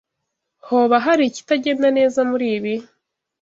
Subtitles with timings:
[0.67, 2.73] Hoba hari ikitagenda neza muribi?